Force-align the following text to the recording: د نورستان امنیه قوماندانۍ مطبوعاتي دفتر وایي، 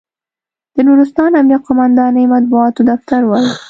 د 0.75 0.77
نورستان 0.87 1.31
امنیه 1.39 1.59
قوماندانۍ 1.65 2.25
مطبوعاتي 2.33 2.81
دفتر 2.91 3.21
وایي، 3.25 3.49